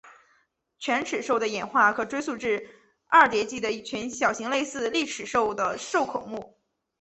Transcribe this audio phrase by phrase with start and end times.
[0.79, 2.47] 犬齿兽的演化可追溯到
[3.05, 6.57] 二叠纪的一群小型类似丽齿兽的兽孔目。